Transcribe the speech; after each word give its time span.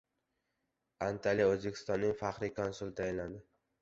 Antaliyada 1.07 1.53
O‘zbekistonning 1.57 2.17
faxriy 2.23 2.53
konsuli 2.59 2.97
tayinlandi 3.03 3.45